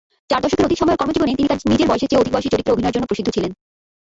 চার 0.29 0.39
দশকের 0.45 0.67
অধিক 0.67 0.79
সময়ের 0.81 0.99
কর্মজীবনে 1.01 1.37
তিনি 1.39 1.49
তার 1.51 1.59
নিজের 1.71 1.87
বয়সের 1.91 2.09
চেয়ে 2.09 2.21
অধিক 2.23 2.33
বয়সী 2.35 2.49
চরিত্রে 2.53 2.73
অভিনয়ের 2.75 2.95
জন্য 2.95 3.05
প্রসিদ্ধ 3.09 3.27
ছিলেন। 3.35 3.51